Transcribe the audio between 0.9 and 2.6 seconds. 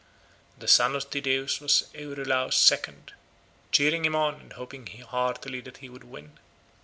of Tydeus was Euryalus's